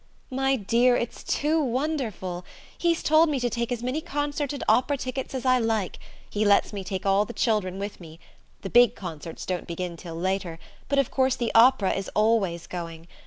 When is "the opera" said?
11.35-11.91